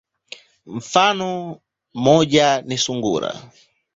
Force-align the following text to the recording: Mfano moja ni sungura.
Mfano 0.65 1.27
moja 1.93 2.61
ni 2.61 2.77
sungura. 2.77 3.51